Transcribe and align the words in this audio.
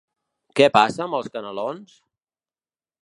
Què 0.59 0.67
passa 0.77 1.03
amb 1.05 1.17
els 1.19 1.29
canelons? 1.35 1.99